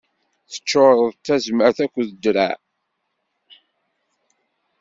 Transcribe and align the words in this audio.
Teččuṛeḍ 0.51 1.09
d 1.15 1.19
tazmert 1.25 1.77
akked 1.85 2.07
ddreɛ. 2.13 2.51